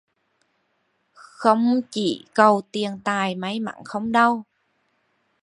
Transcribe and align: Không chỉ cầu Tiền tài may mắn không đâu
Không 1.13 1.81
chỉ 1.91 2.25
cầu 2.33 2.61
Tiền 2.71 2.99
tài 3.03 3.35
may 3.35 3.59
mắn 3.59 3.81
không 3.85 4.11
đâu 4.11 4.43